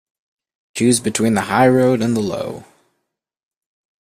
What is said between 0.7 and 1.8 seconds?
Choose between the high